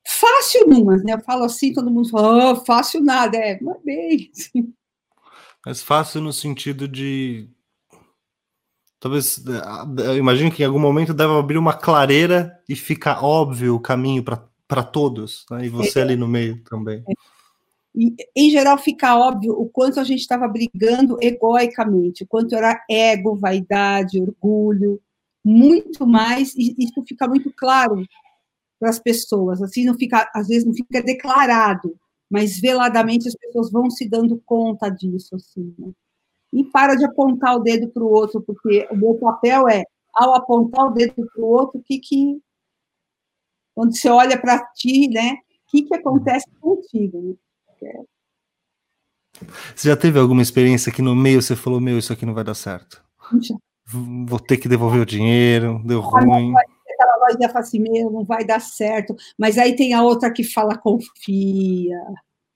[0.05, 1.13] Fácil numas, né?
[1.13, 4.31] Eu falo assim, todo mundo fala, oh, fácil nada, é, mas bem.
[5.65, 7.51] Mas fácil no sentido de
[9.01, 13.75] Talvez, é, eu imagino que em algum momento deve abrir uma clareira e ficar óbvio
[13.75, 15.65] o caminho para todos, né?
[15.65, 16.03] e você é.
[16.03, 17.03] ali no meio também.
[17.09, 17.13] É.
[17.95, 22.85] E, em geral, fica óbvio o quanto a gente estava brigando egoicamente, o quanto era
[22.89, 25.01] ego, vaidade, orgulho,
[25.45, 28.05] muito mais, e isso fica muito claro
[28.79, 31.97] para as pessoas, assim, não fica, às vezes não fica declarado,
[32.31, 35.93] mas veladamente as pessoas vão se dando conta disso, assim, né?
[36.53, 40.35] E para de apontar o dedo para o outro, porque o meu papel é, ao
[40.35, 42.41] apontar o dedo para o outro, o que que,
[43.75, 47.39] quando você olha para ti, né, o que que acontece contigo,
[47.81, 48.05] né?
[49.75, 52.45] Você já teve alguma experiência que no meio você falou, meu, isso aqui não vai
[52.45, 53.03] dar certo?
[53.41, 53.55] Já.
[53.93, 56.55] Vou ter que devolver o dinheiro, deu ruim.
[56.55, 59.15] Aquela já fala assim, meu, não vai dar certo.
[59.39, 61.99] Mas aí tem a outra que fala, confia.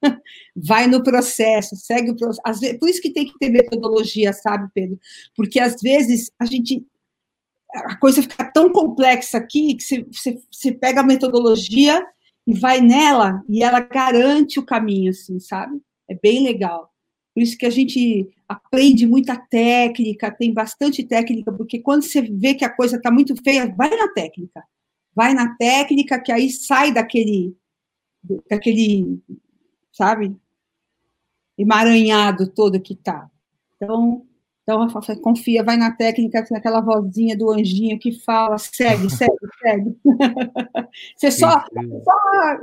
[0.54, 2.60] Vai no processo, segue o processo.
[2.60, 4.98] Vezes, por isso que tem que ter metodologia, sabe, Pedro?
[5.34, 6.86] Porque às vezes a gente
[7.74, 12.06] a coisa fica tão complexa aqui que você, você, você, pega a metodologia
[12.46, 15.80] e vai nela e ela garante o caminho, assim, sabe?
[16.08, 16.93] É bem legal.
[17.34, 22.54] Por isso que a gente aprende muita técnica, tem bastante técnica, porque quando você vê
[22.54, 24.62] que a coisa está muito feia, vai na técnica.
[25.12, 27.56] Vai na técnica, que aí sai daquele,
[28.48, 29.20] daquele,
[29.92, 30.34] sabe,
[31.58, 33.28] emaranhado todo que tá.
[33.76, 34.24] Então,
[34.62, 34.86] então
[35.20, 39.98] confia, vai na técnica, naquela vozinha do anjinho que fala, segue, segue, segue.
[41.16, 42.16] Você só, só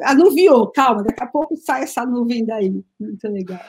[0.04, 2.84] anuviou, calma, daqui a pouco sai essa nuvem daí.
[2.98, 3.60] Muito legal.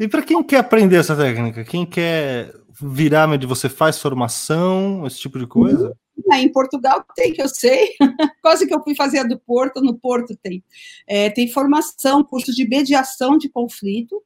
[0.00, 5.38] E para quem quer aprender essa técnica, quem quer virar, você faz formação, esse tipo
[5.38, 5.94] de coisa?
[6.32, 7.90] Em Portugal tem, que eu sei.
[8.40, 10.64] Quase que eu fui fazer a do Porto, no Porto tem.
[11.06, 14.22] É, tem formação, cursos de mediação de conflito,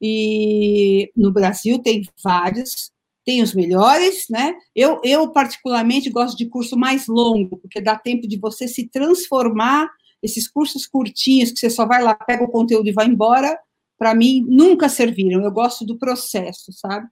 [0.00, 2.90] e no Brasil tem vários,
[3.22, 4.54] tem os melhores, né?
[4.74, 9.90] Eu, eu particularmente gosto de curso mais longo, porque dá tempo de você se transformar.
[10.22, 13.56] Esses cursos curtinhos, que você só vai lá, pega o conteúdo e vai embora,
[13.98, 15.42] para mim, nunca serviram.
[15.42, 17.06] Eu gosto do processo, sabe?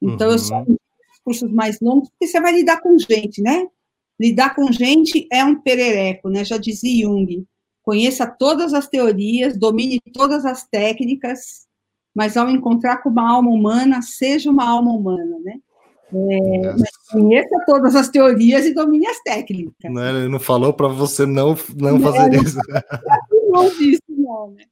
[0.00, 0.32] Então, uhum.
[0.34, 0.64] eu só
[1.24, 3.66] cursos mais longos, porque você vai lidar com gente, né?
[4.20, 6.44] Lidar com gente é um perereco, né?
[6.44, 7.44] Já dizia Jung.
[7.82, 11.66] Conheça todas as teorias, domine todas as técnicas,
[12.14, 15.58] mas ao encontrar com uma alma humana, seja uma alma humana, né?
[16.14, 16.74] É,
[17.10, 19.90] conheça todas as teorias e domine as técnicas.
[19.90, 22.58] Não, ele não falou para você não, não fazer é, isso.
[23.52, 23.70] Não, não
[24.08, 24.64] não, né?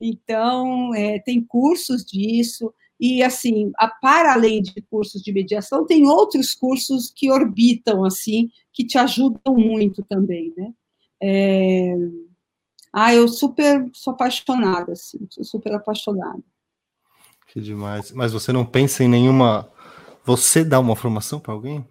[0.00, 6.06] Então, é, tem cursos disso, e assim, a, para além de cursos de mediação, tem
[6.06, 10.72] outros cursos que orbitam, assim, que te ajudam muito também, né?
[11.22, 11.94] É...
[12.92, 16.42] Ah, eu super sou apaixonada, assim, sou super apaixonada.
[17.48, 18.10] Que demais.
[18.12, 19.68] Mas você não pensa em nenhuma.
[20.24, 21.86] Você dá uma formação para alguém?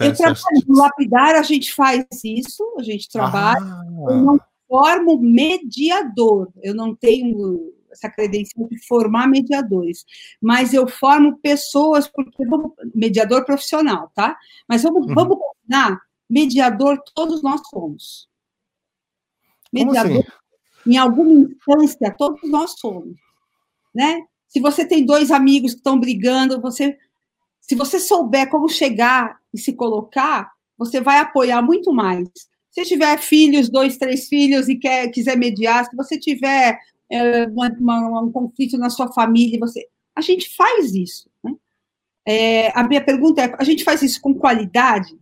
[0.00, 3.60] eu trabalho, no lapidar a gente faz isso, a gente trabalha.
[3.62, 3.84] Ah.
[4.08, 6.50] Eu não formo mediador.
[6.62, 10.04] Eu não tenho essa credencial de formar mediadores,
[10.40, 14.36] mas eu formo pessoas, porque vamos, mediador profissional, tá?
[14.68, 15.14] Mas vamos, uhum.
[15.14, 18.28] vamos combinar, mediador todos nós somos.
[19.72, 20.90] Mediador, assim?
[20.90, 21.48] em alguma
[21.82, 23.16] instância, todos nós somos,
[23.94, 24.22] né?
[24.46, 26.96] Se você tem dois amigos que estão brigando, você,
[27.60, 32.28] se você souber como chegar e se colocar, você vai apoiar muito mais
[32.76, 36.78] se tiver filhos, dois, três filhos, e quer, quiser mediar, se você tiver
[37.10, 41.26] é, uma, uma, um conflito na sua família, você, a gente faz isso.
[41.42, 41.54] Né?
[42.26, 45.18] É, a minha pergunta é: a gente faz isso com qualidade?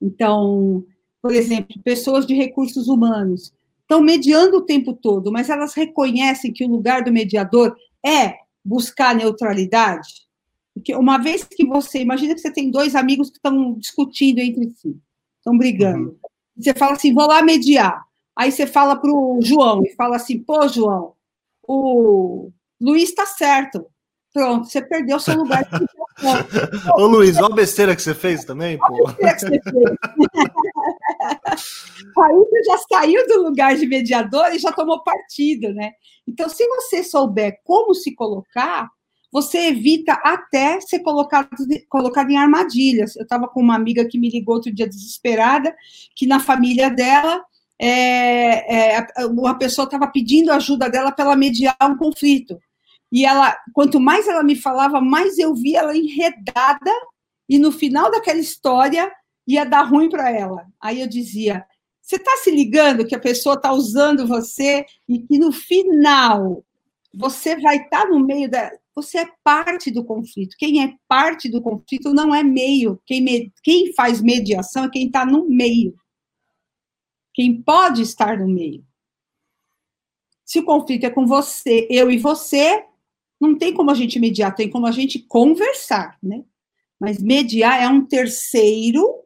[0.00, 0.84] Então,
[1.22, 6.64] por exemplo, pessoas de recursos humanos estão mediando o tempo todo, mas elas reconhecem que
[6.64, 10.26] o lugar do mediador é buscar neutralidade?
[10.74, 14.68] Porque uma vez que você, imagina que você tem dois amigos que estão discutindo entre
[14.70, 14.96] si,
[15.38, 16.18] estão brigando.
[16.56, 18.04] Você fala assim, vou lá mediar.
[18.36, 21.14] Aí você fala para o João e fala assim, pô, João,
[21.66, 23.86] o Luiz está certo.
[24.32, 25.62] Pronto, você perdeu seu lugar.
[26.96, 29.06] Ô Luiz, olha a besteira que você fez também, pô.
[29.06, 29.60] Você fez.
[32.18, 35.92] Aí você já saiu do lugar de mediador e já tomou partido, né?
[36.26, 38.88] Então, se você souber como se colocar,
[39.32, 41.48] você evita até ser colocado,
[41.88, 43.16] colocado em armadilhas.
[43.16, 45.74] Eu estava com uma amiga que me ligou outro dia desesperada,
[46.14, 47.42] que na família dela,
[47.80, 52.60] é, é, uma pessoa estava pedindo ajuda dela para ela mediar um conflito.
[53.10, 56.92] E ela, quanto mais ela me falava, mais eu via ela enredada,
[57.48, 59.10] e no final daquela história
[59.46, 60.66] ia dar ruim para ela.
[60.80, 61.64] Aí eu dizia:
[62.00, 66.64] você está se ligando que a pessoa está usando você e que no final
[67.14, 68.70] você vai estar tá no meio da.
[68.94, 70.56] Você é parte do conflito.
[70.58, 73.00] Quem é parte do conflito não é meio.
[73.06, 75.94] Quem, me, quem faz mediação é quem está no meio.
[77.32, 78.84] Quem pode estar no meio.
[80.44, 82.84] Se o conflito é com você, eu e você,
[83.40, 86.44] não tem como a gente mediar, tem como a gente conversar, né?
[87.00, 89.22] Mas mediar é um terceiro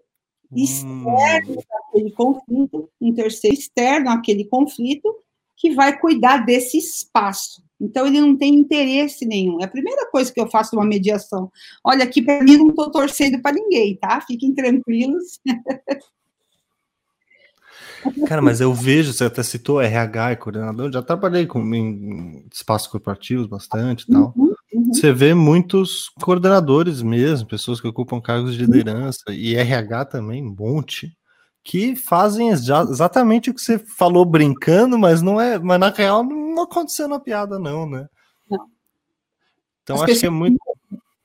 [0.54, 1.58] externo
[1.88, 5.12] àquele conflito, um terceiro externo àquele conflito,
[5.56, 7.65] que vai cuidar desse espaço.
[7.80, 9.60] Então, ele não tem interesse nenhum.
[9.60, 11.50] É a primeira coisa que eu faço numa mediação.
[11.84, 14.20] Olha, aqui para mim não estou torcendo para ninguém, tá?
[14.26, 15.40] Fiquem tranquilos.
[18.26, 22.88] Cara, mas eu vejo, você até citou RH e coordenador, já trabalhei com, em espaços
[22.88, 24.32] corporativos bastante e tal.
[24.36, 24.94] Uhum, uhum.
[24.94, 30.54] Você vê muitos coordenadores mesmo, pessoas que ocupam cargos de liderança, e RH também, um
[30.56, 31.15] monte,
[31.66, 36.62] que fazem exatamente o que você falou brincando, mas não é, mas na real não
[36.62, 38.06] aconteceu na piada, não, né?
[38.48, 38.68] Não.
[39.82, 40.56] Então As acho que é muito.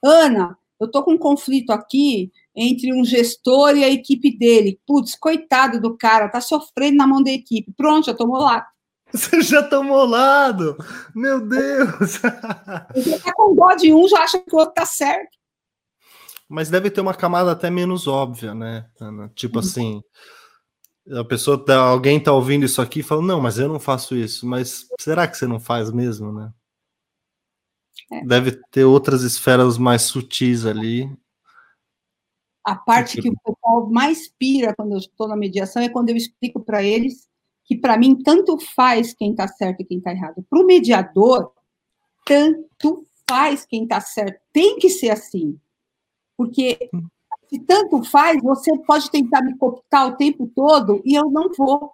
[0.03, 4.79] Ana, eu tô com um conflito aqui entre um gestor e a equipe dele.
[4.87, 7.71] Putz, coitado do cara, tá sofrendo na mão da equipe.
[7.77, 8.65] Pronto, já tomou lado.
[9.13, 10.75] Você já tomou lado?
[11.13, 12.17] Meu Deus!
[12.95, 15.37] Você tá com dó de um, já acha que o outro tá certo.
[16.51, 19.31] Mas deve ter uma camada até menos óbvia, né, Ana?
[19.35, 19.65] Tipo uhum.
[19.65, 20.03] assim,
[21.11, 24.15] a pessoa tá, alguém tá ouvindo isso aqui e fala, não, mas eu não faço
[24.15, 24.45] isso.
[24.45, 26.51] Mas será que você não faz mesmo, né?
[28.11, 28.25] É.
[28.25, 31.09] Deve ter outras esferas mais sutis ali
[32.63, 36.15] a parte que o pessoal mais pira quando eu estou na mediação é quando eu
[36.15, 37.27] explico para eles
[37.65, 40.45] que, para mim, tanto faz quem está certo e quem está errado.
[40.49, 41.51] Para o mediador,
[42.25, 44.39] tanto faz quem está certo.
[44.51, 45.59] Tem que ser assim.
[46.43, 46.89] Porque
[47.49, 51.91] se tanto faz, você pode tentar me cooptar o tempo todo e eu não vou.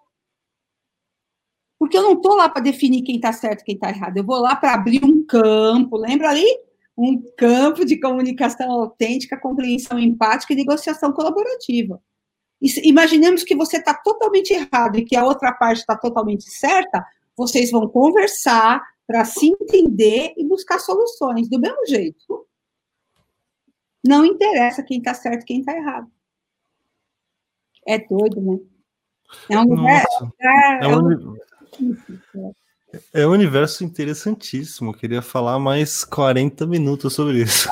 [1.79, 4.17] Porque eu não estou lá para definir quem está certo e quem está errado.
[4.17, 5.97] Eu vou lá para abrir um campo.
[5.97, 6.47] Lembra ali?
[6.97, 12.01] um campo de comunicação autêntica, compreensão empática e negociação colaborativa.
[12.83, 17.69] Imaginemos que você está totalmente errado e que a outra parte está totalmente certa, vocês
[17.69, 22.46] vão conversar para se entender e buscar soluções, do mesmo jeito.
[24.07, 26.09] Não interessa quem está certo e quem está errado.
[27.85, 28.59] É doido, né?
[29.49, 30.03] É um lugar.
[30.39, 31.35] É, é, um...
[31.35, 32.51] é
[33.13, 34.91] é um universo interessantíssimo.
[34.91, 37.69] Eu queria falar mais 40 minutos sobre isso.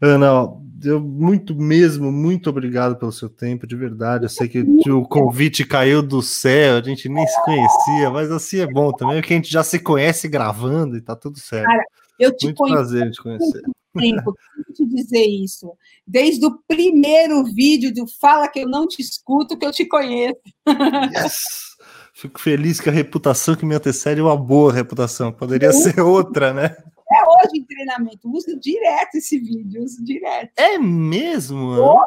[0.00, 0.48] Ana,
[0.84, 4.26] eu muito mesmo, muito obrigado pelo seu tempo, de verdade.
[4.26, 8.60] Eu sei que o convite caiu do céu, a gente nem se conhecia, mas assim
[8.60, 11.64] é bom também, porque a gente já se conhece gravando e tá tudo certo.
[11.64, 11.84] Cara,
[12.18, 13.62] eu te muito conheço, prazer te conhecer.
[13.94, 14.34] Tempo,
[14.74, 15.70] te dizer isso.
[16.06, 20.40] Desde o primeiro vídeo do Fala que eu não te escuto, que eu te conheço.
[20.66, 21.72] Yes!
[22.14, 25.32] Fico feliz que a reputação que me antecede é uma boa reputação.
[25.32, 26.76] Poderia ser outra, né?
[27.12, 28.30] É hoje em treinamento.
[28.30, 30.50] Uso direto esse vídeo, uso direto.
[30.56, 31.74] É mesmo?
[31.74, 31.98] Eu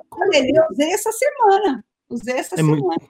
[0.72, 1.86] usei essa semana.
[2.10, 2.82] Usei essa é semana.
[2.82, 3.10] Muito,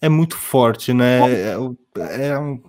[0.00, 1.20] é muito forte, né?
[1.32, 2.62] É, é um,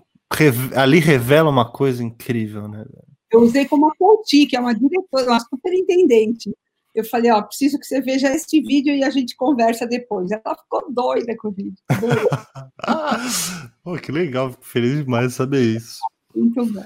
[0.76, 2.86] ali revela uma coisa incrível, né?
[3.32, 6.51] Eu usei como a Couti, que é uma diretora, uma superintendente
[6.97, 10.32] eu falei, ó, preciso que você veja este vídeo e a gente conversa depois.
[10.32, 11.78] Ela ficou doida com o vídeo.
[13.86, 15.99] oh, que legal, feliz demais de saber isso.
[16.34, 16.84] Muito bom.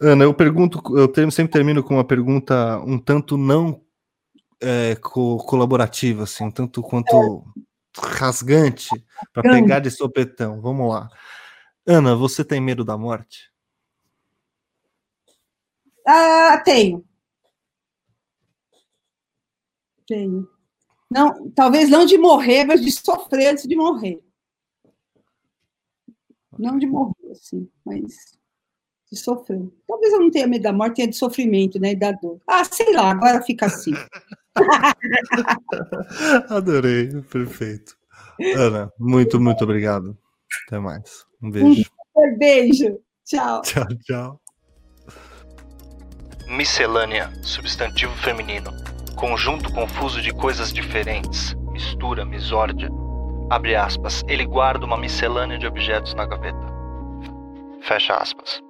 [0.00, 3.82] Ana, eu pergunto, eu sempre termino com uma pergunta um tanto não
[4.60, 7.44] é, co colaborativa, assim, um tanto quanto
[7.98, 8.88] rasgante,
[9.32, 10.60] para pegar de sopetão.
[10.60, 11.08] Vamos lá.
[11.84, 13.50] Ana, você tem medo da morte?
[16.06, 17.04] Ah, tenho.
[20.06, 20.48] Tenho.
[21.10, 24.20] Não, talvez não de morrer, mas de sofrer antes de morrer.
[26.58, 28.36] Não de morrer, assim, mas
[29.10, 29.70] de sofrer.
[29.86, 31.92] Talvez eu não tenha medo da morte, tenha de sofrimento, né?
[31.92, 32.40] E da dor.
[32.46, 33.92] Ah, sei lá, agora fica assim.
[36.48, 37.96] Adorei, perfeito.
[38.56, 40.16] Ana, muito, muito obrigado.
[40.66, 41.24] Até mais.
[41.42, 41.90] Um beijo.
[42.16, 42.98] Um beijo.
[43.24, 43.62] Tchau.
[43.62, 44.40] Tchau, tchau.
[46.46, 48.84] Miscelânea, substantivo feminino
[49.14, 52.90] conjunto confuso de coisas diferentes, mistura, misórdia.
[53.48, 56.66] Abre aspas, ele guarda uma miscelânea de objetos na gaveta.
[57.80, 58.64] Fecha aspas.